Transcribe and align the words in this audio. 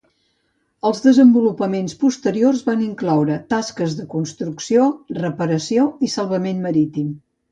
Els 0.89 1.01
desenvolupaments 1.01 1.95
posteriors 2.03 2.63
van 2.69 2.81
incloure 2.85 3.37
tasques 3.53 3.93
de 3.99 4.07
construcció, 4.15 4.87
reparació 5.21 5.87
i 6.09 6.13
salvament 6.17 6.65
marítim. 6.67 7.13